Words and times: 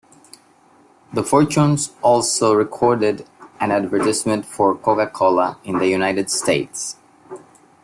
The 1.13 1.23
Fortunes 1.23 1.91
also 2.01 2.55
recorded 2.55 3.27
an 3.59 3.69
advertisement 3.69 4.47
for 4.47 4.73
Coca-Cola 4.75 5.59
in 5.63 5.77
the 5.77 5.89
United 5.89 6.31
States. 6.31 6.95